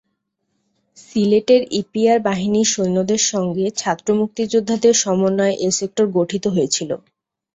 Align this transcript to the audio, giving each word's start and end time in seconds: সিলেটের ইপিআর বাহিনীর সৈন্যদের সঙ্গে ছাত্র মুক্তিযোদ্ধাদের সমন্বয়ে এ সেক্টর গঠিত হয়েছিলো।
সিলেটের 0.97 1.61
ইপিআর 1.79 2.17
বাহিনীর 2.21 2.67
সৈন্যদের 2.67 3.21
সঙ্গে 3.31 3.65
ছাত্র 3.77 4.07
মুক্তিযোদ্ধাদের 4.19 4.93
সমন্বয়ে 5.03 5.55
এ 5.59 5.79
সেক্টর 5.79 6.05
গঠিত 6.17 6.45
হয়েছিলো। 6.47 6.95